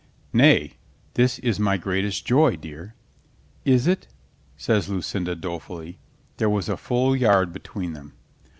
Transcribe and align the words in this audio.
"Nay, 0.33 0.77
this 1.13 1.37
is 1.37 1.59
my 1.59 1.77
greatest 1.77 2.25
joy, 2.25 2.55
dear." 2.55 2.95
"Is 3.65 3.85
it?" 3.85 4.07
says 4.57 4.89
Lucinda 4.89 5.35
dolefully. 5.35 5.99
There 6.37 6.49
was 6.49 6.67
a 6.67 6.75
full 6.75 7.15
yard 7.15 7.53
between 7.53 7.93
them. 7.93 8.13